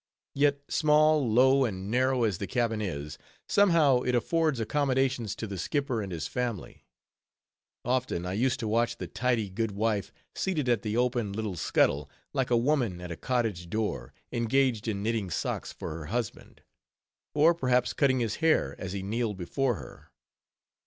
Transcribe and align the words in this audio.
Yet 0.33 0.61
small, 0.67 1.31
low, 1.31 1.63
and 1.63 1.91
narrow 1.91 2.23
as 2.23 2.39
the 2.39 2.47
cabin 2.47 2.81
is, 2.81 3.19
somehow, 3.47 3.99
it 4.01 4.15
affords 4.15 4.59
accommodations 4.59 5.35
to 5.35 5.45
the 5.45 5.59
skipper 5.59 6.01
and 6.01 6.11
his 6.11 6.27
family. 6.27 6.87
Often, 7.85 8.25
I 8.25 8.33
used 8.33 8.59
to 8.61 8.67
watch 8.67 8.97
the 8.97 9.05
tidy 9.05 9.47
good 9.47 9.73
wife, 9.73 10.11
seated 10.33 10.67
at 10.67 10.81
the 10.81 10.97
open 10.97 11.33
little 11.33 11.55
scuttle, 11.55 12.09
like 12.33 12.49
a 12.49 12.57
woman 12.57 12.99
at 12.99 13.11
a 13.11 13.15
cottage 13.15 13.69
door, 13.69 14.11
engaged 14.31 14.87
in 14.87 15.03
knitting 15.03 15.29
socks 15.29 15.71
for 15.71 15.91
her 15.93 16.05
husband; 16.07 16.61
or 17.35 17.53
perhaps, 17.53 17.93
cutting 17.93 18.21
his 18.21 18.37
hair, 18.37 18.75
as 18.79 18.93
he 18.93 19.03
kneeled 19.03 19.37
before 19.37 19.75
her. 19.75 20.09